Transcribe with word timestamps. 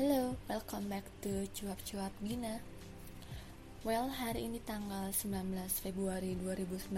Hello, 0.00 0.32
welcome 0.48 0.88
back 0.88 1.04
to 1.20 1.44
Cuap-Cuap 1.52 2.08
Gina. 2.24 2.64
Well, 3.84 4.08
hari 4.08 4.48
ini 4.48 4.56
tanggal 4.64 5.12
19 5.12 5.60
Februari 5.68 6.40
2019 6.40 6.88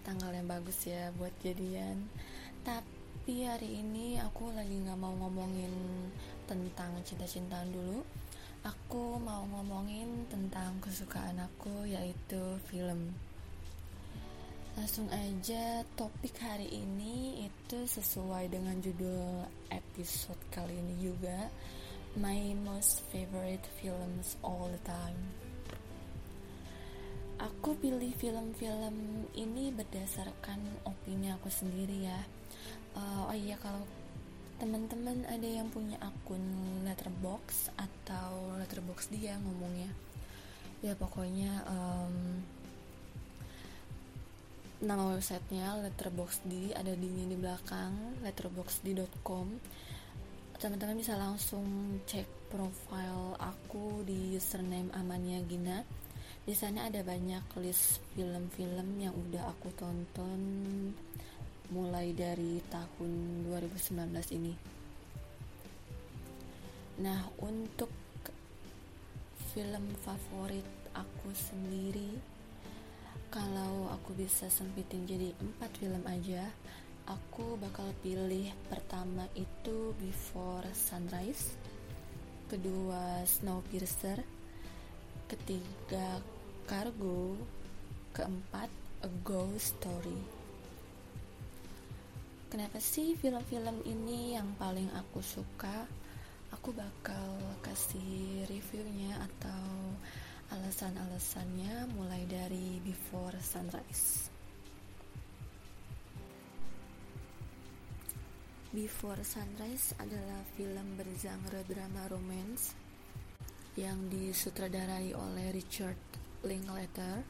Tanggal 0.00 0.30
yang 0.32 0.48
bagus 0.48 0.88
ya 0.88 1.12
buat 1.20 1.36
jadian. 1.44 2.08
Tapi 2.64 3.44
hari 3.44 3.84
ini 3.84 4.16
aku 4.16 4.48
lagi 4.56 4.80
gak 4.80 4.96
mau 4.96 5.12
ngomongin 5.12 5.68
tentang 6.48 6.96
cinta-cintaan 7.04 7.68
dulu. 7.68 8.00
Aku 8.64 9.20
mau 9.20 9.44
ngomongin 9.44 10.24
tentang 10.32 10.80
kesukaan 10.80 11.36
aku 11.36 11.84
yaitu 11.84 12.40
film 12.64 13.12
Langsung 14.74 15.06
aja 15.06 15.86
topik 15.94 16.34
hari 16.42 16.66
ini 16.66 17.46
itu 17.46 17.78
sesuai 17.86 18.50
dengan 18.50 18.74
judul 18.82 19.46
episode 19.70 20.42
kali 20.50 20.74
ini 20.74 20.98
juga. 20.98 21.46
My 22.18 22.58
most 22.58 23.06
favorite 23.14 23.62
films 23.78 24.34
all 24.42 24.66
the 24.74 24.82
time. 24.82 25.18
Aku 27.38 27.78
pilih 27.78 28.10
film-film 28.18 29.30
ini 29.38 29.70
berdasarkan 29.70 30.58
opini 30.90 31.30
aku 31.30 31.46
sendiri 31.54 32.10
ya. 32.10 32.20
Uh, 32.98 33.30
Oh 33.30 33.36
iya 33.38 33.54
kalau 33.62 33.86
teman-teman 34.58 35.22
ada 35.30 35.46
yang 35.46 35.70
punya 35.70 36.02
akun 36.02 36.42
letterbox 36.82 37.70
atau 37.78 38.58
letterbox 38.58 39.06
dia 39.06 39.38
ngomongnya. 39.38 39.90
Ya 40.82 40.98
pokoknya 40.98 41.62
um, 41.70 42.42
nama 44.84 45.16
websitenya 45.16 45.80
letterboxd 45.80 46.76
ada 46.76 46.92
di 46.92 47.08
di 47.08 47.36
belakang 47.40 48.20
letterboxd.com 48.20 49.48
teman-teman 50.60 51.00
bisa 51.00 51.16
langsung 51.16 51.64
cek 52.04 52.52
profile 52.52 53.32
aku 53.40 54.04
di 54.04 54.36
username 54.36 54.92
Amania 54.92 55.40
Gina. 55.48 55.80
Di 56.44 56.52
sana 56.52 56.92
ada 56.92 57.00
banyak 57.00 57.48
list 57.64 58.04
film-film 58.12 59.00
yang 59.00 59.16
udah 59.16 59.56
aku 59.56 59.72
tonton 59.72 60.40
mulai 61.72 62.12
dari 62.12 62.60
tahun 62.68 63.44
2019 63.48 64.36
ini. 64.36 64.52
Nah 67.00 67.24
untuk 67.40 67.88
film 69.56 69.84
favorit 70.04 70.68
aku 70.92 71.32
sendiri 71.32 72.33
kalau 73.34 73.90
aku 73.90 74.14
bisa 74.14 74.46
sempitin 74.46 75.10
jadi 75.10 75.34
empat 75.42 75.74
film 75.82 76.06
aja 76.06 76.46
aku 77.10 77.58
bakal 77.58 77.90
pilih 77.98 78.46
pertama 78.70 79.26
itu 79.34 79.90
Before 79.98 80.62
Sunrise 80.70 81.58
kedua 82.46 83.26
Snowpiercer 83.26 84.22
ketiga 85.26 86.22
Cargo 86.70 87.34
keempat 88.14 88.70
A 89.02 89.10
Ghost 89.26 89.82
Story. 89.82 90.16
Kenapa 92.46 92.78
sih 92.78 93.18
film-film 93.18 93.82
ini 93.82 94.38
yang 94.38 94.54
paling 94.54 94.86
aku 94.94 95.18
suka? 95.18 95.90
Aku 96.54 96.70
bakal 96.70 97.34
kasih 97.66 98.46
reviewnya 98.46 99.18
atau 99.18 99.66
alasan-alasannya 100.54 101.90
mulai 101.98 102.22
dari 102.30 102.78
Before 102.78 103.34
Sunrise. 103.42 104.30
Before 108.70 109.18
Sunrise 109.26 109.98
adalah 109.98 110.46
film 110.54 110.94
bergenre 110.94 111.66
drama 111.66 112.06
romance 112.06 112.70
yang 113.74 114.06
disutradarai 114.06 115.10
oleh 115.18 115.50
Richard 115.50 115.98
Linklater. 116.46 117.26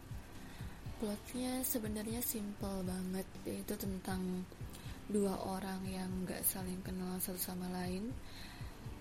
Plotnya 1.01 1.65
sebenarnya 1.65 2.21
simple 2.21 2.85
banget, 2.85 3.29
yaitu 3.49 3.73
tentang 3.81 4.45
dua 5.09 5.37
orang 5.49 5.81
yang 5.89 6.13
gak 6.29 6.45
saling 6.45 6.81
kenal 6.85 7.17
satu 7.21 7.41
sama 7.41 7.69
lain 7.73 8.09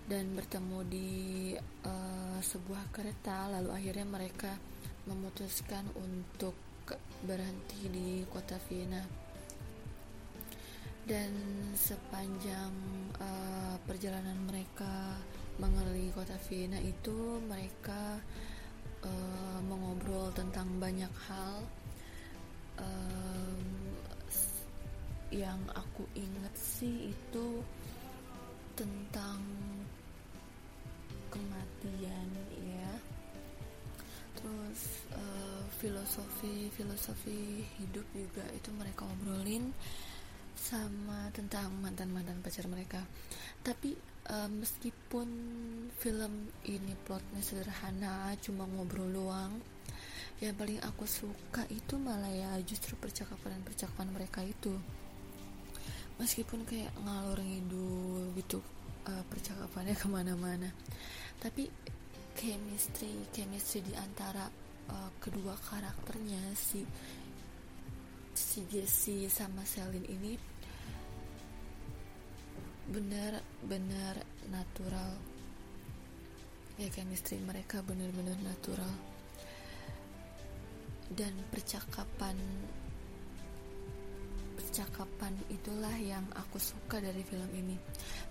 dan 0.04 0.36
bertemu 0.36 0.78
di 0.84 1.10
uh, 1.88 2.38
sebuah 2.44 2.92
kereta 2.92 3.48
lalu 3.48 3.72
akhirnya 3.72 4.04
mereka 4.04 4.52
memutuskan 5.08 5.84
untuk 5.96 6.52
berhenti 7.24 7.88
di 7.88 8.08
kota 8.28 8.60
Vienna. 8.68 9.00
Dan 11.04 11.32
sepanjang 11.76 12.72
uh, 13.20 13.76
perjalanan 13.84 14.40
mereka 14.48 15.20
mengelilingi 15.60 16.12
kota 16.16 16.36
Vienna 16.48 16.80
itu 16.80 17.40
mereka 17.44 18.16
uh, 19.04 19.60
mengobrol 19.68 20.32
tentang 20.32 20.68
banyak 20.80 21.12
hal 21.28 21.56
um, 22.80 23.60
yang 25.28 25.60
aku 25.76 26.08
ingat 26.16 26.54
sih 26.56 27.12
itu 27.12 27.46
tentang 28.74 29.40
kematian 31.34 32.28
ya 32.62 32.90
terus 34.38 35.02
uh, 35.18 35.66
filosofi 35.82 36.70
filosofi 36.70 37.66
hidup 37.82 38.06
juga 38.14 38.46
itu 38.54 38.70
mereka 38.70 39.02
ngobrolin 39.02 39.74
sama 40.54 41.28
tentang 41.34 41.74
mantan 41.82 42.08
mantan 42.14 42.40
pacar 42.40 42.64
mereka. 42.70 43.02
Tapi 43.60 43.92
uh, 44.30 44.48
meskipun 44.48 45.28
film 45.98 46.48
ini 46.64 46.94
plotnya 47.04 47.42
sederhana 47.42 48.32
cuma 48.40 48.64
ngobrol 48.64 49.10
doang 49.10 49.58
yang 50.42 50.54
paling 50.58 50.82
aku 50.82 51.06
suka 51.06 51.62
itu 51.70 51.94
malah 52.00 52.30
ya 52.30 52.58
justru 52.66 52.98
percakapan 52.98 53.60
percakapan 53.60 54.08
mereka 54.14 54.40
itu. 54.40 54.72
Meskipun 56.16 56.62
kayak 56.62 56.94
ngalor 57.02 57.42
ngidul 57.42 58.30
gitu 58.38 58.62
uh, 59.08 59.24
percakapannya 59.28 59.94
ke 60.02 60.06
mana-mana. 60.08 60.68
Tapi 61.40 61.68
chemistry 62.34 63.30
chemistry 63.30 63.84
di 63.84 63.94
antara 63.94 64.50
uh, 64.90 65.10
kedua 65.22 65.54
karakternya 65.54 66.50
si 66.58 66.82
si 68.34 68.66
Jesse 68.66 69.30
sama 69.30 69.62
Selin 69.62 70.02
ini 70.10 70.34
benar-benar 72.90 74.20
natural. 74.50 75.12
Ya 76.74 76.90
chemistry 76.90 77.38
mereka 77.38 77.80
benar-benar 77.86 78.36
natural. 78.42 78.90
Dan 81.14 81.36
percakapan 81.52 82.34
percakapan 84.54 85.34
itulah 85.50 85.94
yang 85.98 86.24
aku 86.38 86.56
suka 86.56 87.02
dari 87.02 87.20
film 87.26 87.50
ini. 87.54 87.76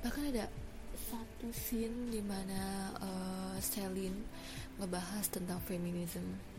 Bahkan 0.02 0.24
ada 0.32 0.48
satu 1.14 1.52
scene 1.54 2.10
di 2.10 2.22
mana 2.24 2.90
uh, 2.98 3.56
Celine 3.62 4.18
ngebahas 4.80 5.26
tentang 5.30 5.62
feminisme 5.62 6.54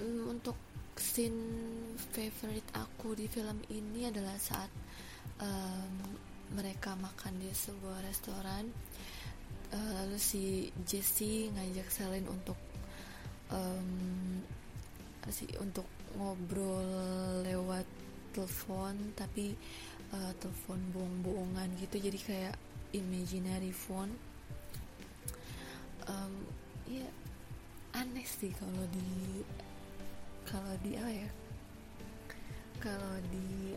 um, 0.00 0.36
untuk 0.36 0.56
scene 0.96 1.40
favorite 2.12 2.68
aku 2.72 3.12
di 3.12 3.28
film 3.28 3.60
ini 3.72 4.08
adalah 4.08 4.36
saat 4.40 4.70
um, 5.42 5.94
mereka 6.56 6.94
makan 6.96 7.36
di 7.42 7.50
sebuah 7.52 8.00
restoran 8.06 8.70
uh, 9.74 9.90
lalu 10.02 10.16
si 10.16 10.70
Jessie 10.86 11.52
ngajak 11.52 11.88
Celine 11.90 12.28
untuk 12.30 12.58
um, 13.52 14.40
si 15.26 15.50
untuk 15.58 15.84
ngobrol 16.16 16.88
lewat 17.44 17.86
telepon 18.32 18.96
tapi 19.16 19.56
uh, 20.12 20.32
telepon 20.40 20.80
bohong-bohongan 20.92 21.68
gitu. 21.80 21.96
Jadi 22.00 22.18
kayak 22.20 22.56
imaginary 22.96 23.72
phone. 23.72 24.12
Um, 26.06 26.46
ya 26.86 27.06
aneh 27.96 28.24
sih 28.24 28.54
kalau 28.54 28.84
di 28.94 29.42
kalau 30.46 30.74
di 30.84 30.94
apa 30.94 31.10
ya 31.10 31.30
kalau 32.78 33.14
di 33.32 33.76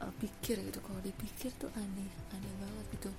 uh, 0.00 0.12
pikir 0.20 0.60
gitu. 0.64 0.80
Kalau 0.80 1.00
dipikir 1.04 1.50
tuh 1.60 1.70
aneh 1.76 2.10
aneh 2.32 2.54
banget 2.60 2.86
gitu. 2.98 3.12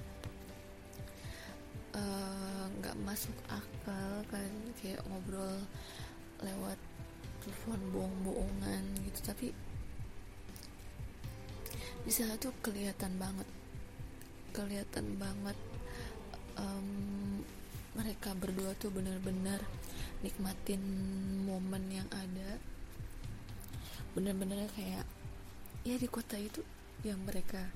Eh, 1.96 2.66
nggak 2.76 2.92
uh, 3.00 3.04
masuk 3.08 3.32
akal 3.48 4.20
kan 4.28 4.52
kayak 4.84 5.00
ngobrol 5.08 5.64
lewat 6.44 6.75
telepon 7.46 7.80
bohong-bohongan 7.94 8.84
gitu 9.06 9.20
tapi 9.22 9.54
di 12.06 12.12
sana 12.14 12.34
tuh 12.42 12.54
kelihatan 12.66 13.22
banget 13.22 13.46
kelihatan 14.50 15.22
banget 15.22 15.58
um, 16.58 16.90
mereka 17.96 18.36
berdua 18.36 18.76
tuh 18.76 18.92
benar-benar 18.92 19.64
nikmatin 20.20 20.84
momen 21.48 21.88
yang 21.88 22.10
ada. 22.12 22.60
Benar-benar 24.16 24.68
kayak 24.76 25.08
ya 25.88 25.96
di 25.96 26.08
kota 26.12 26.36
itu 26.36 26.60
yang 27.08 27.24
mereka 27.24 27.72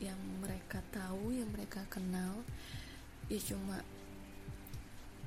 yang 0.00 0.16
mereka 0.40 0.80
tahu 0.92 1.32
yang 1.32 1.48
mereka 1.50 1.82
kenal 1.88 2.44
ya 3.26 3.40
cuma 3.40 3.80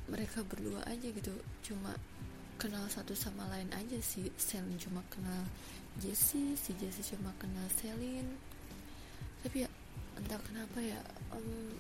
mereka 0.10 0.42
berdua 0.46 0.82
aja 0.90 1.08
gitu. 1.14 1.34
Cuma 1.62 1.94
kenal 2.58 2.90
satu 2.90 3.14
sama 3.14 3.46
lain 3.54 3.70
aja 3.72 3.98
sih. 4.02 4.28
Selin 4.36 4.76
cuma 4.82 5.06
kenal 5.14 5.46
Jessie 6.02 6.58
si 6.58 6.74
Jessie 6.82 7.16
cuma 7.16 7.34
kenal 7.38 7.66
Selin. 7.78 8.26
Tapi 9.46 9.64
ya 9.66 9.70
entah 10.18 10.42
kenapa 10.42 10.82
ya 10.82 10.98
um, 11.34 11.78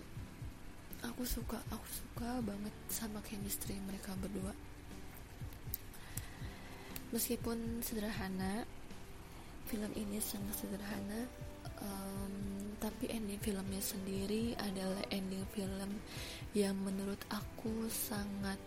aku 1.01 1.25
suka 1.25 1.57
aku 1.73 1.87
suka 1.89 2.41
banget 2.45 2.73
sama 2.89 3.21
chemistry 3.25 3.77
mereka 3.89 4.13
berdua. 4.21 4.53
Meskipun 7.09 7.81
sederhana 7.81 8.61
film 9.67 9.91
ini 9.97 10.21
sangat 10.21 10.63
sederhana 10.63 11.27
um, 11.81 12.33
tapi 12.77 13.09
ending 13.09 13.41
filmnya 13.41 13.81
sendiri 13.81 14.53
adalah 14.61 15.01
ending 15.09 15.43
film 15.51 15.91
yang 16.53 16.77
menurut 16.77 17.19
aku 17.31 17.89
sangat 17.89 18.59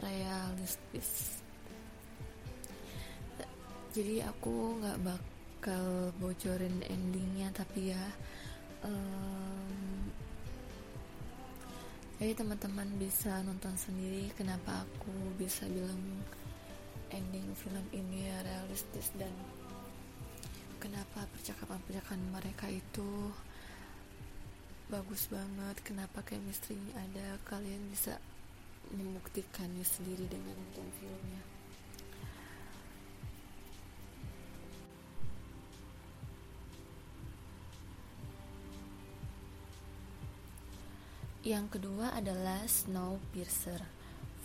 realistis 0.00 1.45
jadi 3.96 4.28
aku 4.28 4.76
nggak 4.76 5.00
bakal 5.08 6.12
bocorin 6.20 6.84
endingnya 6.84 7.48
tapi 7.56 7.96
ya 7.96 8.04
um, 8.84 10.12
jadi 12.20 12.36
teman-teman 12.36 12.92
bisa 13.00 13.40
nonton 13.48 13.72
sendiri 13.72 14.28
kenapa 14.36 14.84
aku 14.84 15.16
bisa 15.40 15.64
bilang 15.64 15.96
ending 17.08 17.48
film 17.56 17.88
ini 17.96 18.28
ya 18.28 18.44
realistis 18.44 19.16
dan 19.16 19.32
kenapa 20.76 21.24
percakapan-percakapan 21.32 22.20
mereka 22.36 22.68
itu 22.68 23.32
bagus 24.92 25.24
banget 25.32 25.80
kenapa 25.80 26.20
chemistry 26.20 26.76
ada 26.92 27.40
kalian 27.48 27.80
bisa 27.88 28.20
membuktikannya 28.92 29.88
sendiri 29.88 30.28
dengan 30.28 30.52
nonton 30.52 30.84
filmnya 31.00 31.55
yang 41.46 41.70
kedua 41.70 42.10
adalah 42.10 42.66
Snowpiercer 42.66 43.78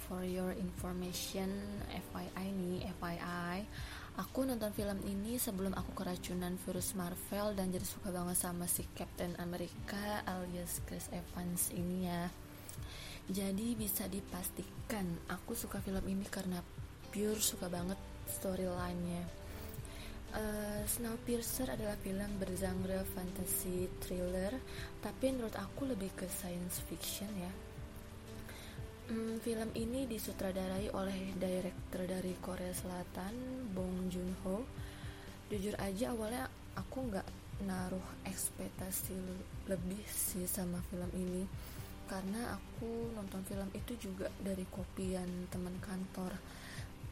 for 0.06 0.22
your 0.22 0.54
information 0.54 1.50
FYI 1.90 2.54
nih 2.54 2.86
FYI 3.02 3.66
Aku 4.20 4.44
nonton 4.44 4.76
film 4.76 5.00
ini 5.08 5.40
sebelum 5.40 5.72
aku 5.72 5.96
keracunan 5.96 6.60
virus 6.68 6.94
Marvel 7.00 7.56
dan 7.56 7.72
jadi 7.72 7.88
suka 7.88 8.12
banget 8.12 8.38
sama 8.44 8.68
si 8.68 8.84
Captain 8.92 9.32
America 9.40 10.20
alias 10.28 10.84
Chris 10.84 11.08
Evans 11.16 11.72
ini 11.72 12.12
ya. 12.12 12.28
Jadi 13.32 13.72
bisa 13.80 14.12
dipastikan 14.12 15.08
aku 15.32 15.56
suka 15.56 15.80
film 15.80 16.04
ini 16.12 16.28
karena 16.28 16.60
pure 17.08 17.40
suka 17.40 17.72
banget 17.72 17.96
storyline-nya. 18.28 19.41
Uh, 20.32 20.88
Snowpiercer 20.88 21.68
adalah 21.68 22.00
film 22.00 22.40
bergenre 22.40 23.04
fantasy 23.12 23.92
thriller, 24.00 24.56
tapi 25.04 25.36
menurut 25.36 25.60
aku 25.60 25.92
lebih 25.92 26.08
ke 26.16 26.24
science 26.32 26.80
fiction 26.88 27.28
ya. 27.36 27.52
Hmm, 29.12 29.44
film 29.44 29.68
ini 29.76 30.08
disutradarai 30.08 30.88
oleh 30.96 31.36
director 31.36 32.08
dari 32.08 32.32
Korea 32.40 32.72
Selatan, 32.72 33.68
Bong 33.76 34.08
Joon-ho. 34.08 34.64
Jujur 35.52 35.76
aja 35.84 36.16
awalnya 36.16 36.48
aku 36.80 37.12
nggak 37.12 37.28
naruh 37.68 38.08
ekspektasi 38.24 39.20
lebih 39.68 40.00
sih 40.08 40.48
sama 40.48 40.80
film 40.88 41.12
ini. 41.12 41.44
Karena 42.08 42.56
aku 42.56 43.12
nonton 43.12 43.44
film 43.44 43.68
itu 43.76 44.00
juga 44.00 44.32
dari 44.40 44.64
kopian 44.72 45.52
teman 45.52 45.76
kantor. 45.84 46.32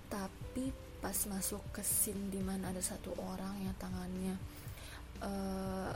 Tapi 0.07 0.89
pas 1.00 1.16
masuk 1.31 1.63
ke 1.72 1.81
scene 1.81 2.28
di 2.28 2.44
mana 2.44 2.75
ada 2.75 2.84
satu 2.84 3.16
orang 3.24 3.56
yang 3.63 3.75
tangannya 3.80 4.36
uh, 5.24 5.92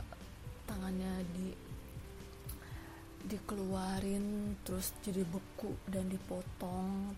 tangannya 0.64 1.12
di 1.32 1.48
dikeluarin 3.24 4.56
terus 4.64 4.92
jadi 5.00 5.24
beku 5.24 5.72
dan 5.88 6.08
dipotong 6.12 7.16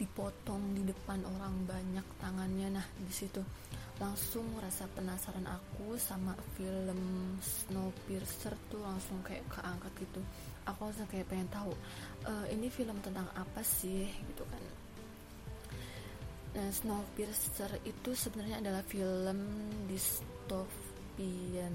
dipotong 0.00 0.72
di 0.72 0.82
depan 0.88 1.20
orang 1.28 1.68
banyak 1.68 2.06
tangannya. 2.16 2.72
Nah 2.72 2.86
di 2.96 3.12
situ 3.12 3.44
langsung 4.00 4.48
rasa 4.56 4.88
penasaran 4.96 5.44
aku 5.44 6.00
sama 6.00 6.32
film 6.56 7.36
Snowpiercer 7.44 8.56
tuh 8.72 8.80
langsung 8.80 9.20
kayak 9.20 9.44
keangkat 9.52 9.92
gitu. 10.00 10.20
Aku 10.64 10.88
langsung 10.88 11.04
kayak 11.12 11.28
pengen 11.28 11.52
tahu 11.52 11.72
e, 12.24 12.32
ini 12.56 12.72
film 12.72 12.96
tentang 13.04 13.28
apa 13.36 13.60
sih? 13.60 14.08
Gitu 14.08 14.44
kan 14.48 14.79
nah 16.50 16.68
Snowpiercer 16.74 17.78
itu 17.86 18.10
sebenarnya 18.14 18.58
adalah 18.58 18.82
film 18.82 19.38
dystopian 19.86 21.74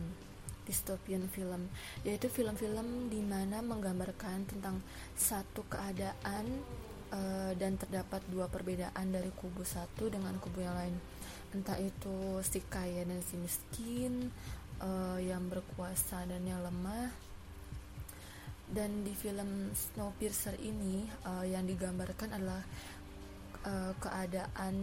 dystopian 0.66 1.30
film. 1.30 1.70
Yaitu 2.02 2.28
film-film 2.28 3.08
di 3.08 3.22
mana 3.22 3.62
menggambarkan 3.62 4.50
tentang 4.50 4.82
satu 5.14 5.62
keadaan 5.70 6.46
uh, 7.14 7.54
dan 7.56 7.78
terdapat 7.78 8.26
dua 8.28 8.50
perbedaan 8.50 9.14
dari 9.14 9.30
kubu 9.32 9.62
satu 9.62 10.10
dengan 10.10 10.36
kubu 10.42 10.66
yang 10.66 10.76
lain. 10.76 10.98
Entah 11.54 11.78
itu 11.80 12.42
si 12.44 12.60
kaya 12.66 13.06
dan 13.06 13.22
si 13.24 13.40
miskin 13.40 14.34
uh, 14.82 15.22
yang 15.22 15.46
berkuasa 15.48 16.26
dan 16.28 16.44
yang 16.44 16.60
lemah. 16.66 17.14
Dan 18.66 19.06
di 19.06 19.14
film 19.14 19.70
Snowpiercer 19.78 20.58
ini 20.58 21.06
uh, 21.30 21.46
yang 21.46 21.70
digambarkan 21.70 22.34
adalah 22.34 22.66
uh, 23.66 23.94
keadaan 23.98 24.76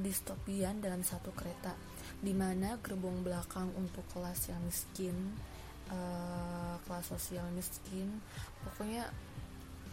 distopian 0.00 0.78
dalam 0.78 1.02
satu 1.02 1.34
kereta 1.34 1.74
di 2.20 2.32
mana 2.32 2.78
gerbong 2.80 3.26
belakang 3.26 3.68
untuk 3.76 4.04
kelas 4.12 4.52
yang 4.52 4.62
miskin 4.64 5.16
uh, 5.90 6.76
kelas 6.86 7.06
sosial 7.10 7.46
miskin 7.52 8.22
pokoknya 8.64 9.10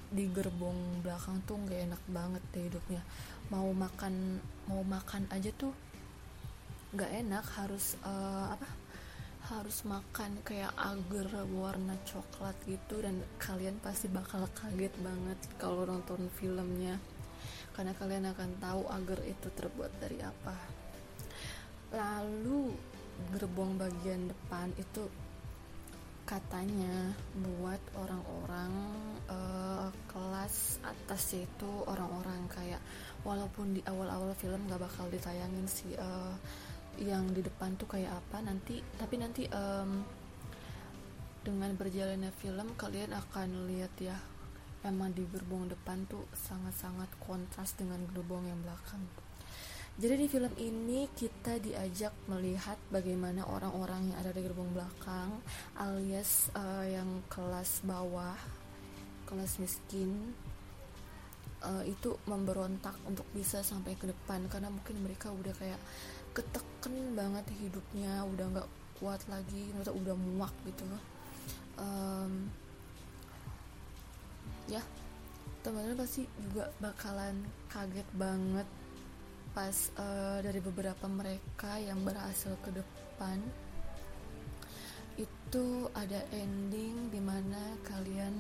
di 0.08 0.24
gerbong 0.32 1.04
belakang 1.04 1.44
tuh 1.44 1.60
gak 1.68 1.84
enak 1.84 2.04
banget 2.08 2.44
deh 2.56 2.64
hidupnya. 2.72 3.04
Mau 3.52 3.68
makan 3.76 4.40
mau 4.72 4.80
makan 4.80 5.28
aja 5.36 5.52
tuh 5.52 5.76
gak 6.96 7.12
enak 7.12 7.44
harus 7.60 8.00
uh, 8.08 8.56
apa 8.56 8.68
harus 9.48 9.88
makan 9.88 10.44
kayak 10.44 10.76
agar 10.76 11.48
warna 11.56 11.96
coklat 12.04 12.56
gitu 12.68 13.00
dan 13.00 13.24
kalian 13.40 13.80
pasti 13.80 14.12
bakal 14.12 14.44
kaget 14.52 14.92
banget 15.00 15.40
kalau 15.56 15.88
nonton 15.88 16.28
filmnya 16.36 17.00
karena 17.78 17.94
kalian 17.94 18.26
akan 18.34 18.50
tahu 18.58 18.82
agar 18.90 19.22
itu 19.30 19.48
terbuat 19.54 19.94
dari 20.02 20.18
apa. 20.26 20.58
Lalu 21.94 22.74
gerbong 23.38 23.78
bagian 23.78 24.26
depan 24.26 24.74
itu 24.82 25.06
katanya 26.28 27.16
buat 27.40 27.80
orang-orang 27.96 28.74
uh, 29.32 29.88
kelas 30.12 30.84
atas 30.84 31.40
itu 31.40 31.72
orang-orang 31.88 32.44
kayak 32.52 32.84
walaupun 33.24 33.72
di 33.72 33.82
awal-awal 33.88 34.36
film 34.36 34.68
gak 34.68 34.84
bakal 34.84 35.08
ditayangin 35.08 35.64
sih 35.72 35.96
uh, 35.96 36.36
yang 37.00 37.32
di 37.32 37.40
depan 37.40 37.80
tuh 37.80 37.88
kayak 37.88 38.12
apa 38.12 38.44
nanti 38.44 38.84
tapi 39.00 39.16
nanti 39.16 39.48
um, 39.56 40.04
dengan 41.48 41.72
berjalannya 41.80 42.36
film 42.36 42.76
kalian 42.76 43.16
akan 43.16 43.72
lihat 43.72 43.94
ya 44.04 44.20
emang 44.86 45.14
di 45.16 45.26
gerbong 45.30 45.72
depan 45.72 46.06
tuh 46.06 46.28
sangat-sangat 46.36 47.10
kontras 47.24 47.74
dengan 47.78 48.04
gerbong 48.12 48.46
yang 48.46 48.60
belakang 48.62 49.02
jadi 49.98 50.14
di 50.14 50.30
film 50.30 50.54
ini 50.62 51.10
kita 51.18 51.58
diajak 51.58 52.14
melihat 52.30 52.78
bagaimana 52.94 53.42
orang-orang 53.50 54.14
yang 54.14 54.18
ada 54.22 54.30
di 54.30 54.46
gerbong 54.46 54.70
belakang 54.70 55.42
alias 55.74 56.54
uh, 56.54 56.86
yang 56.86 57.26
kelas 57.26 57.82
bawah, 57.82 58.38
kelas 59.26 59.58
miskin 59.58 60.38
uh, 61.66 61.82
itu 61.82 62.14
memberontak 62.30 62.94
untuk 63.10 63.26
bisa 63.34 63.66
sampai 63.66 63.98
ke 63.98 64.06
depan 64.06 64.46
karena 64.46 64.70
mungkin 64.70 65.02
mereka 65.02 65.34
udah 65.34 65.58
kayak 65.58 65.82
keteken 66.38 67.18
banget 67.18 67.50
hidupnya, 67.58 68.22
udah 68.22 68.46
nggak 68.54 68.70
kuat 69.02 69.26
lagi, 69.26 69.66
udah 69.82 70.14
muak 70.14 70.54
gitu. 70.70 70.86
Um, 71.82 72.54
ya 74.68 74.84
teman-teman 75.66 76.00
pasti 76.00 76.24
juga 76.40 76.72
bakalan 76.80 77.44
kaget 77.68 78.08
banget 78.16 78.68
pas 79.52 79.78
uh, 79.98 80.38
dari 80.40 80.62
beberapa 80.62 81.10
mereka 81.10 81.82
yang 81.82 82.06
berhasil 82.06 82.54
ke 82.62 82.70
depan. 82.72 83.42
Itu 85.18 85.90
ada 85.98 86.22
ending 86.30 87.10
di 87.10 87.18
mana 87.18 87.74
kalian 87.82 88.36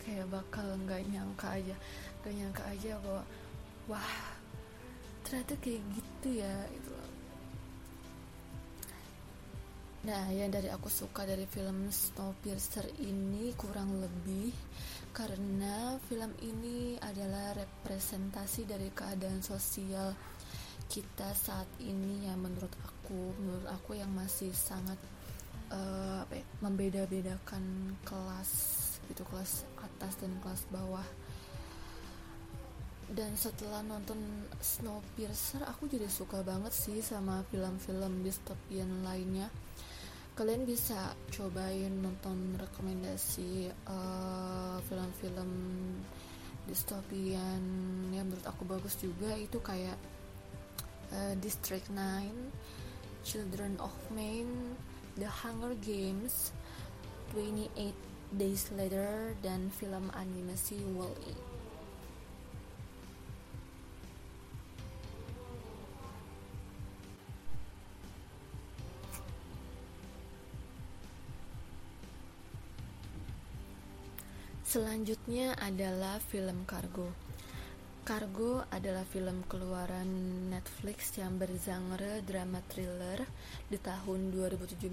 kayak 0.00 0.28
bakal 0.32 0.64
nggak 0.84 1.04
nyangka 1.08 1.48
aja 1.60 1.76
nggak 2.24 2.34
nyangka 2.36 2.62
aja 2.72 2.92
bahwa 3.00 3.22
wah 3.88 4.16
ternyata 5.24 5.56
kayak 5.60 5.80
gitu 5.92 6.28
ya 6.44 6.54
itu 6.72 6.92
Nah, 10.04 10.28
yang 10.28 10.52
dari 10.52 10.68
aku 10.68 10.92
suka 10.92 11.24
dari 11.24 11.48
film 11.48 11.88
Snowpiercer 11.88 12.92
ini 13.00 13.56
kurang 13.56 14.04
lebih 14.04 14.52
karena 15.14 15.94
film 16.10 16.34
ini 16.42 16.98
adalah 16.98 17.54
representasi 17.54 18.66
dari 18.66 18.90
keadaan 18.90 19.38
sosial 19.38 20.10
kita 20.90 21.30
saat 21.32 21.70
ini 21.78 22.26
ya 22.26 22.34
menurut 22.34 22.74
aku, 22.82 23.30
menurut 23.38 23.68
aku 23.70 23.94
yang 23.94 24.10
masih 24.10 24.50
sangat 24.50 24.98
uh, 25.70 26.26
apa 26.26 26.42
ya, 26.42 26.44
membeda-bedakan 26.60 27.94
kelas 28.02 28.50
itu 29.06 29.22
kelas 29.30 29.62
atas 29.78 30.18
dan 30.18 30.34
kelas 30.42 30.66
bawah. 30.74 31.06
Dan 33.14 33.38
setelah 33.38 33.86
nonton 33.86 34.18
Snowpiercer, 34.58 35.62
aku 35.62 35.86
jadi 35.86 36.10
suka 36.10 36.42
banget 36.42 36.74
sih 36.74 36.98
sama 36.98 37.46
film-film 37.54 38.26
dystopian 38.26 39.06
lainnya 39.06 39.46
kalian 40.34 40.66
bisa 40.66 41.14
cobain 41.30 41.94
nonton 42.02 42.58
rekomendasi 42.58 43.70
uh, 43.86 44.82
film-film 44.90 45.50
dystopian 46.66 47.62
yang 48.10 48.26
menurut 48.26 48.42
aku 48.42 48.66
bagus 48.66 48.98
juga. 48.98 49.30
Itu 49.38 49.62
kayak 49.62 49.94
uh, 51.14 51.34
District 51.38 51.86
9 51.86 53.22
Children 53.22 53.78
of 53.78 53.94
Men 54.10 54.74
The 55.14 55.30
Hunger 55.30 55.78
Games 55.78 56.50
28 57.30 57.94
Days 58.34 58.74
Later 58.74 59.38
dan 59.38 59.70
film 59.70 60.10
animasi 60.18 60.82
Wall-E 60.98 61.43
Selanjutnya 74.74 75.54
adalah 75.62 76.18
film 76.18 76.66
Cargo. 76.66 77.06
Cargo 78.02 78.66
adalah 78.74 79.06
film 79.06 79.46
keluaran 79.46 80.10
Netflix 80.50 81.14
yang 81.14 81.38
bergenre 81.38 82.26
drama 82.26 82.58
thriller 82.66 83.22
di 83.70 83.78
tahun 83.78 84.34
2017 84.34 84.90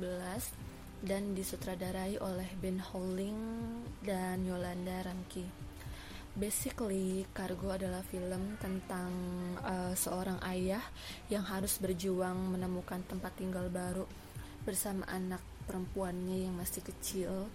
dan 1.02 1.34
disutradarai 1.34 2.22
oleh 2.22 2.46
Ben 2.62 2.78
Howling 2.78 3.42
dan 4.06 4.46
Yolanda 4.46 5.02
Ramki. 5.02 5.50
Basically, 6.38 7.26
Cargo 7.34 7.74
adalah 7.74 8.06
film 8.06 8.62
tentang 8.62 9.10
uh, 9.66 9.98
seorang 9.98 10.46
ayah 10.46 10.86
yang 11.34 11.42
harus 11.42 11.82
berjuang 11.82 12.54
menemukan 12.54 13.02
tempat 13.10 13.34
tinggal 13.34 13.66
baru 13.74 14.06
bersama 14.62 15.10
anak 15.10 15.42
perempuannya 15.66 16.46
yang 16.46 16.54
masih 16.54 16.86
kecil 16.86 17.50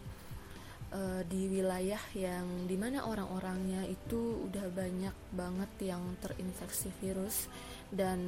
uh, 0.97 1.21
di 1.29 1.53
wilayah 1.53 2.01
yang 2.17 2.65
di 2.65 2.77
mana 2.81 3.05
orang-orangnya 3.05 3.85
itu 3.85 4.49
udah 4.49 4.67
banyak 4.73 5.13
banget 5.37 5.71
yang 5.93 6.03
terinfeksi 6.25 6.89
virus 7.05 7.53
dan 7.93 8.19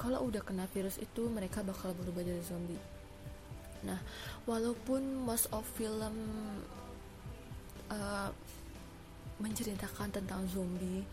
kalau 0.00 0.24
udah 0.26 0.40
kena 0.40 0.64
virus 0.72 0.96
itu 0.96 1.28
mereka 1.28 1.60
bakal 1.60 1.92
berubah 1.92 2.24
jadi 2.24 2.42
zombie. 2.42 2.80
Nah, 3.84 4.00
walaupun 4.48 5.22
most 5.22 5.46
of 5.52 5.62
film 5.76 6.16
uh, 7.92 8.30
menceritakan 9.38 10.10
tentang 10.10 10.42
zombie, 10.50 11.04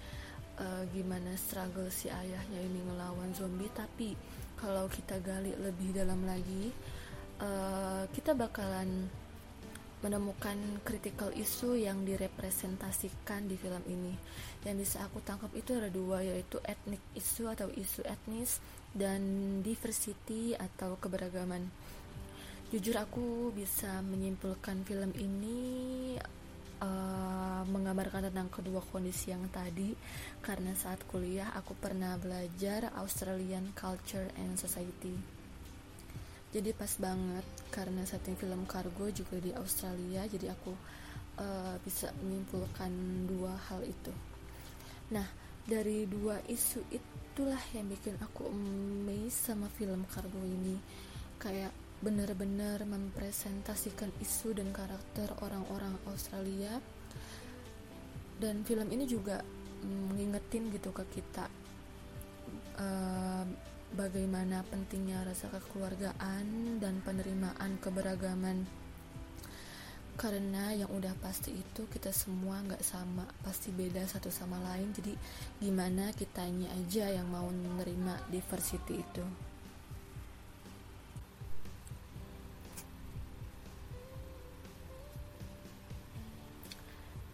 uh, 0.57 0.81
gimana 0.89 1.35
struggle 1.37 1.91
si 1.93 2.09
ayahnya 2.09 2.59
ini 2.63 2.81
ngelawan 2.87 3.29
zombie, 3.35 3.69
tapi 3.75 4.17
kalau 4.57 4.89
kita 4.89 5.19
gali 5.21 5.53
lebih 5.59 5.93
dalam 5.93 6.23
lagi, 6.25 6.71
uh, 7.43 8.09
kita 8.09 8.33
bakalan 8.33 9.11
menemukan 10.03 10.83
critical 10.83 11.31
issue 11.31 11.79
yang 11.79 12.03
direpresentasikan 12.03 13.47
di 13.47 13.55
film 13.55 13.79
ini. 13.87 14.13
Yang 14.67 14.75
bisa 14.83 14.97
aku 15.07 15.23
tangkap 15.23 15.49
itu 15.55 15.79
ada 15.79 15.87
dua 15.87 16.19
yaitu 16.19 16.59
ethnic 16.67 16.99
issue 17.15 17.47
atau 17.47 17.71
isu 17.71 18.03
etnis 18.03 18.59
dan 18.91 19.23
diversity 19.63 20.53
atau 20.59 20.99
keberagaman. 20.99 21.71
Jujur 22.69 22.99
aku 22.99 23.55
bisa 23.55 24.03
menyimpulkan 24.03 24.83
film 24.83 25.15
ini 25.15 25.61
uh, 26.83 27.63
menggambarkan 27.63 28.27
tentang 28.27 28.51
kedua 28.51 28.83
kondisi 28.83 29.31
yang 29.31 29.47
tadi 29.47 29.95
karena 30.43 30.75
saat 30.75 30.99
kuliah 31.07 31.53
aku 31.55 31.77
pernah 31.79 32.19
belajar 32.19 32.91
Australian 32.99 33.71
Culture 33.71 34.27
and 34.35 34.59
Society 34.59 35.42
jadi 36.53 36.69
pas 36.77 36.93
banget 37.01 37.45
karena 37.73 38.05
setting 38.05 38.37
film 38.37 38.69
Cargo 38.69 39.09
juga 39.09 39.41
di 39.41 39.49
Australia 39.57 40.21
jadi 40.29 40.53
aku 40.53 40.69
uh, 41.41 41.75
bisa 41.81 42.13
menyimpulkan 42.21 42.93
dua 43.25 43.57
hal 43.69 43.81
itu. 43.81 44.13
Nah 45.09 45.25
dari 45.65 46.05
dua 46.05 46.37
isu 46.45 46.85
itulah 46.93 47.61
yang 47.73 47.89
bikin 47.89 48.19
aku 48.21 48.45
amazed 48.53 49.49
sama 49.49 49.65
film 49.73 50.05
Cargo 50.05 50.37
ini. 50.45 50.77
Kayak 51.41 51.73
benar-benar 52.03 52.83
mempresentasikan 52.85 54.11
isu 54.21 54.53
dan 54.53 54.69
karakter 54.69 55.33
orang-orang 55.41 55.97
Australia. 56.05 56.77
Dan 58.37 58.61
film 58.67 58.91
ini 58.91 59.07
juga 59.07 59.41
ngingetin 59.81 60.69
gitu 60.69 60.91
ke 60.93 61.03
kita. 61.15 61.47
Uh, 62.77 63.72
bagaimana 63.93 64.65
pentingnya 64.73 65.21
rasa 65.21 65.53
kekeluargaan 65.53 66.77
dan 66.81 66.99
penerimaan 67.05 67.77
keberagaman. 67.77 68.65
Karena 70.13 70.69
yang 70.73 70.93
udah 70.93 71.17
pasti 71.17 71.57
itu 71.57 71.89
kita 71.89 72.13
semua 72.13 72.61
nggak 72.61 72.85
sama 72.85 73.25
pasti 73.41 73.73
beda 73.73 74.05
satu 74.05 74.29
sama 74.29 74.61
lain. 74.61 74.93
Jadi 74.93 75.13
gimana 75.61 76.13
kitanya 76.13 76.69
aja 76.73 77.09
yang 77.09 77.29
mau 77.29 77.49
menerima 77.49 78.29
diversity 78.29 79.01
itu? 79.01 79.25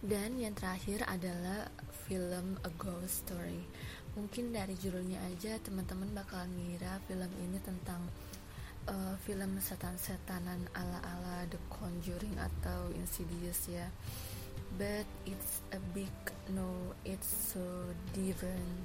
Dan 0.00 0.40
yang 0.40 0.56
terakhir 0.56 1.04
adalah 1.04 1.68
film 2.08 2.56
A 2.64 2.72
Ghost 2.80 3.28
Story 3.28 3.60
mungkin 4.20 4.52
dari 4.52 4.76
judulnya 4.76 5.16
aja 5.32 5.56
teman-teman 5.64 6.12
bakal 6.12 6.44
ngira 6.44 7.00
film 7.08 7.32
ini 7.40 7.56
tentang 7.64 8.04
uh, 8.84 9.16
film 9.24 9.56
setan-setanan 9.56 10.60
ala-ala 10.76 11.48
The 11.48 11.56
Conjuring 11.72 12.36
atau 12.36 12.92
Insidious 12.92 13.64
ya. 13.72 13.88
But 14.76 15.08
it's 15.24 15.64
a 15.72 15.80
big 15.96 16.12
no 16.52 16.92
it's 17.08 17.56
so 17.56 17.64
different. 18.12 18.84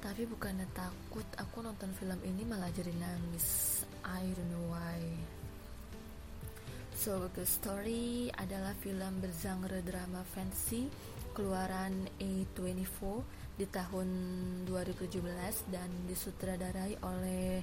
Tapi 0.00 0.24
bukannya 0.24 0.64
takut 0.72 1.28
aku 1.36 1.60
nonton 1.60 1.92
film 2.00 2.16
ini 2.24 2.48
malah 2.48 2.72
jadi 2.72 2.96
nangis. 2.96 3.84
I 4.00 4.32
don't 4.32 4.48
know 4.48 4.64
why. 4.72 5.00
So 6.96 7.28
The 7.36 7.44
Story 7.44 8.32
adalah 8.32 8.72
film 8.80 9.20
bergenre 9.20 9.84
drama 9.84 10.24
fantasy 10.24 10.88
keluaran 11.36 12.08
A24 12.16 13.00
di 13.60 13.68
tahun 13.68 14.08
2017 14.64 15.20
dan 15.68 15.92
disutradarai 16.08 16.96
oleh 17.04 17.60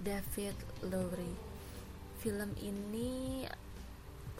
David 0.00 0.56
Lowery. 0.88 1.36
Film 2.16 2.56
ini 2.64 3.44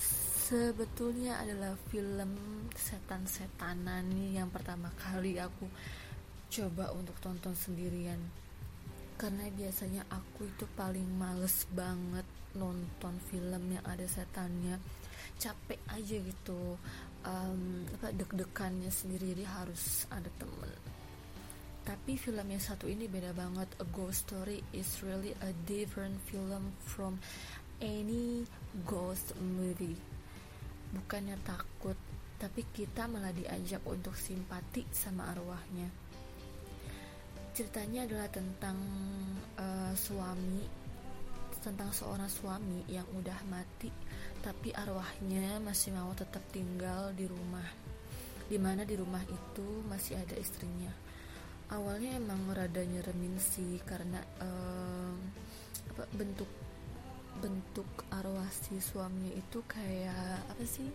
sebetulnya 0.00 1.44
adalah 1.44 1.76
film 1.92 2.32
setan-setanan. 2.72 4.08
Yang 4.32 4.48
pertama 4.56 4.88
kali 4.96 5.36
aku 5.36 5.68
coba 6.48 6.88
untuk 6.96 7.20
tonton 7.20 7.52
sendirian. 7.52 8.24
Karena 9.20 9.44
biasanya 9.52 10.08
aku 10.08 10.48
itu 10.48 10.64
paling 10.72 11.20
males 11.20 11.68
banget 11.68 12.24
nonton 12.56 13.20
film 13.28 13.76
yang 13.76 13.84
ada 13.84 14.08
setannya. 14.08 14.80
Capek 15.36 15.84
aja 15.92 16.16
gitu 16.16 16.80
um, 17.28 17.84
apa 18.00 18.08
deg-degannya 18.16 18.88
sendiri. 18.88 19.36
Jadi 19.36 19.44
harus 19.44 20.08
ada 20.08 20.32
temen 20.40 20.93
tapi 21.84 22.16
film 22.16 22.48
yang 22.48 22.64
satu 22.64 22.88
ini 22.88 23.04
beda 23.04 23.36
banget. 23.36 23.68
A 23.76 23.84
Ghost 23.92 24.24
Story 24.32 24.64
is 24.72 24.88
really 25.04 25.36
a 25.44 25.52
different 25.68 26.16
film 26.24 26.72
from 26.80 27.20
any 27.84 28.48
ghost 28.88 29.36
movie. 29.36 30.00
Bukannya 30.96 31.36
takut 31.44 31.96
tapi 32.40 32.64
kita 32.72 33.04
malah 33.04 33.30
diajak 33.36 33.84
untuk 33.84 34.16
simpati 34.16 34.88
sama 34.96 35.28
arwahnya. 35.36 35.92
Ceritanya 37.52 38.08
adalah 38.08 38.28
tentang 38.32 38.80
uh, 39.60 39.92
suami 39.92 40.64
tentang 41.60 41.88
seorang 41.96 42.28
suami 42.28 42.84
yang 42.92 43.08
udah 43.16 43.40
mati 43.48 43.88
tapi 44.44 44.68
arwahnya 44.76 45.56
masih 45.64 45.96
mau 45.96 46.12
tetap 46.16 46.44
tinggal 46.48 47.12
di 47.12 47.28
rumah. 47.28 47.68
Di 48.48 48.56
mana 48.56 48.88
di 48.88 48.96
rumah 48.96 49.20
itu 49.24 49.84
masih 49.88 50.20
ada 50.20 50.36
istrinya 50.36 51.03
awalnya 51.72 52.16
emang 52.20 52.50
rada 52.52 52.82
nyeremin 52.84 53.40
sih 53.40 53.80
karena 53.86 54.20
um, 54.42 55.16
apa 55.94 56.04
bentuk 56.12 56.50
bentuk 57.40 57.88
arwah 58.12 58.48
si 58.50 58.78
suaminya 58.78 59.32
itu 59.36 59.58
kayak 59.68 60.44
apa 60.48 60.64
sih 60.64 60.88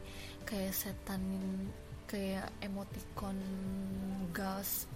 kayak 0.45 0.73
setan 0.73 1.21
kayak 2.09 2.49
emoticon 2.63 3.37
gas 4.33 4.89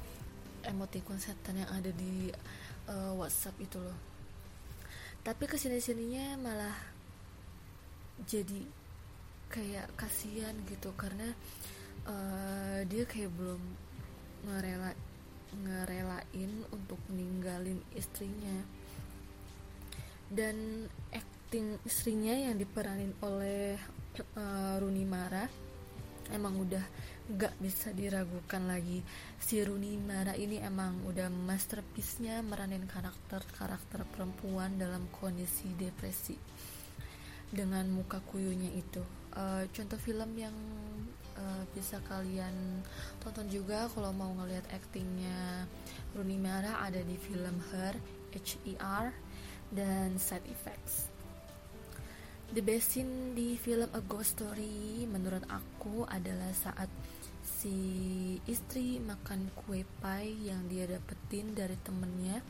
emoticon 0.63 1.19
setan 1.19 1.59
yang 1.59 1.69
ada 1.69 1.91
di 1.91 2.31
uh, 2.87 3.11
WhatsApp 3.15 3.59
itu 3.59 3.77
loh. 3.79 3.97
Tapi 5.23 5.43
ke 5.47 5.55
sini 5.55 5.79
sininya 5.79 6.35
malah 6.39 6.75
jadi 8.23 8.63
kayak 9.51 9.93
kasihan 9.95 10.55
gitu 10.67 10.91
karena 10.97 11.29
uh, 12.07 12.81
dia 12.87 13.03
kayak 13.05 13.31
belum 13.35 13.61
ngerela 14.47 14.91
ngerelain 15.61 16.51
untuk 16.73 16.99
ninggalin 17.13 17.79
istrinya. 17.93 18.65
Dan 20.33 20.89
acting 21.13 21.77
istrinya 21.85 22.33
yang 22.33 22.57
diperanin 22.57 23.13
oleh 23.21 23.77
uh, 24.37 24.75
Rooney 24.81 25.05
Mara 25.05 25.45
emang 26.31 26.55
udah 26.57 26.81
gak 27.37 27.55
bisa 27.59 27.91
diragukan 27.91 28.63
lagi. 28.67 29.03
Si 29.39 29.59
Rooney 29.59 29.99
Mara 29.99 30.35
ini 30.35 30.59
emang 30.59 31.03
udah 31.07 31.27
masterpiece-nya 31.29 32.41
meranin 32.43 32.87
karakter-karakter 32.87 34.07
perempuan 34.11 34.75
dalam 34.79 35.07
kondisi 35.11 35.71
depresi 35.75 36.35
dengan 37.53 37.85
muka 37.93 38.17
kuyunya 38.25 38.71
itu. 38.73 39.03
Uh, 39.33 39.65
contoh 39.69 39.97
film 40.01 40.33
yang 40.37 40.53
uh, 41.37 41.63
bisa 41.73 42.01
kalian 42.09 42.81
tonton 43.21 43.49
juga 43.49 43.89
kalau 43.93 44.11
mau 44.13 44.31
ngelihat 44.37 44.65
aktingnya 44.73 45.67
Rooney 46.13 46.37
Mara 46.37 46.81
ada 46.81 47.01
di 47.01 47.17
film 47.17 47.61
Her 47.73 47.95
H.E.R. 48.33 49.13
dan 49.73 50.17
Side 50.17 50.47
Effects 50.49 51.13
The 52.53 52.61
best 52.61 52.93
scene 52.93 53.33
di 53.33 53.57
film 53.57 53.89
A 53.97 54.01
Ghost 54.05 54.37
Story 54.37 55.09
menurut 55.09 55.41
aku 55.49 56.05
adalah 56.05 56.53
saat 56.53 56.85
si 57.41 57.73
istri 58.45 59.01
makan 59.01 59.49
kue 59.57 59.81
pie 59.97 60.53
yang 60.53 60.69
dia 60.69 60.85
dapetin 60.85 61.57
dari 61.57 61.73
temennya 61.81 62.45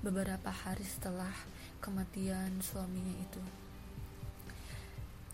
beberapa 0.00 0.48
hari 0.48 0.88
setelah 0.88 1.28
kematian 1.84 2.64
suaminya 2.64 3.12
itu. 3.20 3.61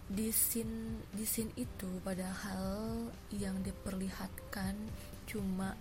Di 0.08 0.32
scene 0.32 1.04
di 1.12 1.28
scene 1.28 1.52
itu 1.60 2.00
padahal 2.00 3.12
yang 3.28 3.60
diperlihatkan 3.60 4.74
cuma 5.28 5.76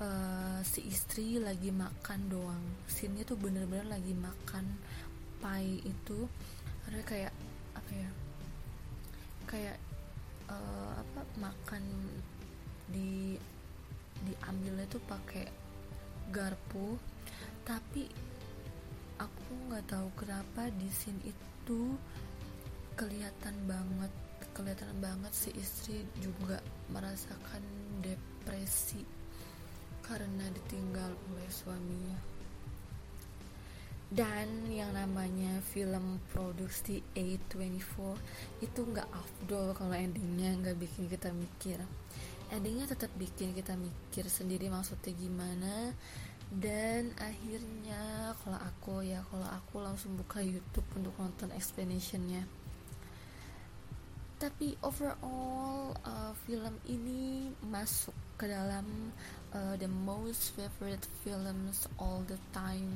uh, 0.00 0.60
si 0.64 0.88
istri 0.88 1.36
lagi 1.36 1.68
makan 1.68 2.32
doang. 2.32 2.64
Scene-nya 2.88 3.28
tuh 3.28 3.36
bener-bener 3.36 3.84
lagi 3.84 4.16
makan 4.16 4.64
pie 5.36 5.84
itu 5.84 6.24
karena 6.86 7.02
kayak 7.04 7.34
apa 7.76 7.92
ya 7.92 8.10
kayak 9.46 9.76
uh, 10.48 10.96
apa 10.96 11.20
makan 11.38 11.82
di 12.88 13.36
diambilnya 14.24 14.88
tuh 14.88 15.02
pakai 15.04 15.44
garpu 16.32 16.96
tapi 17.66 18.08
aku 19.18 19.52
nggak 19.70 19.86
tahu 19.90 20.08
kenapa 20.18 20.70
di 20.74 20.88
scene 20.90 21.20
itu 21.26 21.94
kelihatan 22.96 23.54
banget 23.68 24.08
kelihatan 24.56 24.96
banget 25.04 25.32
si 25.36 25.52
istri 25.52 26.00
juga 26.16 26.56
merasakan 26.88 27.60
depresi 28.00 29.04
karena 30.00 30.48
ditinggal 30.48 31.12
oleh 31.12 31.48
suaminya. 31.52 32.16
Dan 34.06 34.70
yang 34.72 34.96
namanya 34.96 35.60
film 35.60 36.22
produksi 36.32 37.04
A24 37.12 38.16
itu 38.64 38.80
nggak 38.80 39.12
afdol 39.12 39.76
kalau 39.76 39.92
endingnya 39.92 40.56
nggak 40.56 40.78
bikin 40.80 41.10
kita 41.12 41.28
mikir. 41.36 41.76
Endingnya 42.48 42.88
tetap 42.88 43.12
bikin 43.18 43.52
kita 43.52 43.76
mikir 43.76 44.24
sendiri 44.30 44.72
maksudnya 44.72 45.12
gimana. 45.12 45.92
Dan 46.48 47.12
akhirnya 47.18 48.32
kalau 48.40 48.56
aku 48.62 49.02
ya 49.02 49.20
kalau 49.26 49.50
aku 49.50 49.82
langsung 49.82 50.14
buka 50.14 50.38
YouTube 50.38 50.86
untuk 50.94 51.12
nonton 51.18 51.50
explanationnya 51.50 52.46
tapi 54.36 54.76
overall 54.84 55.96
uh, 56.04 56.32
film 56.44 56.76
ini 56.84 57.48
masuk 57.64 58.12
ke 58.36 58.44
dalam 58.44 58.84
uh, 59.56 59.74
the 59.80 59.88
most 59.88 60.52
favorite 60.52 61.04
films 61.24 61.88
all 61.96 62.20
the 62.28 62.36
time 62.52 62.92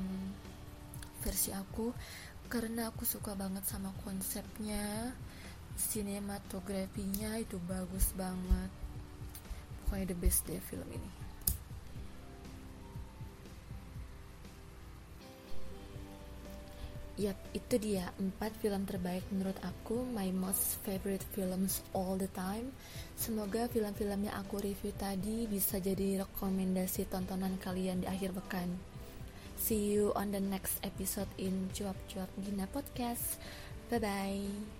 versi 1.24 1.52
aku. 1.56 1.92
Karena 2.50 2.90
aku 2.90 3.06
suka 3.06 3.38
banget 3.38 3.62
sama 3.64 3.94
konsepnya 4.02 5.14
sinematografinya 5.78 7.38
itu 7.40 7.56
bagus 7.64 8.12
banget. 8.12 8.70
Pokoknya 9.86 10.12
the 10.12 10.16
best 10.18 10.44
deh 10.44 10.60
film 10.60 10.88
ini 10.92 11.19
Yap, 17.20 17.36
itu 17.52 17.76
dia 17.76 18.08
empat 18.16 18.56
film 18.64 18.88
terbaik 18.88 19.28
menurut 19.28 19.60
aku, 19.60 20.08
my 20.08 20.32
most 20.32 20.80
favorite 20.80 21.20
films 21.36 21.84
all 21.92 22.16
the 22.16 22.32
time. 22.32 22.72
Semoga 23.12 23.68
film-filmnya 23.68 24.32
aku 24.40 24.56
review 24.56 24.96
tadi 24.96 25.44
bisa 25.44 25.76
jadi 25.76 26.24
rekomendasi 26.24 27.12
tontonan 27.12 27.60
kalian 27.60 28.00
di 28.00 28.06
akhir 28.08 28.32
pekan. 28.40 28.72
See 29.60 29.92
you 29.92 30.16
on 30.16 30.32
the 30.32 30.40
next 30.40 30.80
episode 30.80 31.28
in 31.36 31.68
Cuap 31.76 32.00
Cuap 32.08 32.32
Gina 32.40 32.64
Podcast. 32.72 33.36
Bye 33.92 34.00
bye. 34.00 34.79